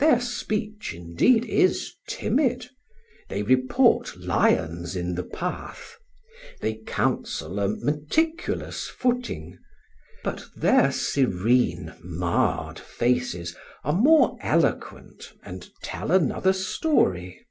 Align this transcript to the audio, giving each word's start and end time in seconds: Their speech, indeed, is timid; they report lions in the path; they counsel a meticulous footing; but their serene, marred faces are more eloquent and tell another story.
Their 0.00 0.20
speech, 0.20 0.92
indeed, 0.94 1.44
is 1.44 1.94
timid; 2.08 2.66
they 3.28 3.44
report 3.44 4.16
lions 4.16 4.96
in 4.96 5.14
the 5.14 5.22
path; 5.22 5.96
they 6.60 6.74
counsel 6.84 7.60
a 7.60 7.68
meticulous 7.68 8.88
footing; 8.88 9.60
but 10.24 10.44
their 10.56 10.90
serene, 10.90 11.94
marred 12.02 12.80
faces 12.80 13.54
are 13.84 13.92
more 13.92 14.36
eloquent 14.42 15.34
and 15.44 15.68
tell 15.84 16.10
another 16.10 16.52
story. 16.52 17.46